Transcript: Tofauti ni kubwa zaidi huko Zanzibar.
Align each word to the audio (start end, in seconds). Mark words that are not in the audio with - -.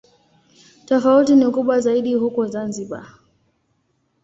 Tofauti 0.85 1.35
ni 1.35 1.51
kubwa 1.51 1.79
zaidi 1.79 2.13
huko 2.13 2.47
Zanzibar. 2.47 3.07